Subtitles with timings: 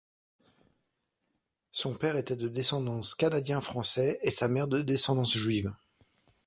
[1.71, 5.75] Son père était de descendance canadien-français et sa mère de descendance juive.